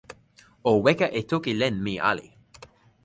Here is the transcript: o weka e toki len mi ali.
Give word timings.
o 0.69 0.71
weka 0.83 1.07
e 1.19 1.21
toki 1.29 1.53
len 1.59 1.75
mi 1.85 1.93
ali. 2.11 2.27